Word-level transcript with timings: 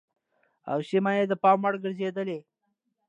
او 0.71 0.77
سيمه 0.89 1.11
يې 1.17 1.23
د 1.29 1.33
پام 1.43 1.57
وړ 1.63 1.73
ګرځېدلې 1.83 2.39